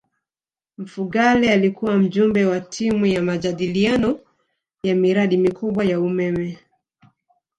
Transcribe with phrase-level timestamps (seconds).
[0.77, 4.19] mfugale alikuwa mjumbe wa timu ya majadiliano
[4.83, 6.59] ya miradi mikubwa ya umeme